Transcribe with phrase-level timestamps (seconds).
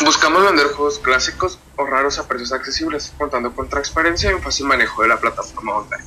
[0.00, 4.66] Buscamos vender juegos clásicos o raros a precios accesibles, contando con transparencia y un fácil
[4.66, 6.04] manejo de la plataforma online.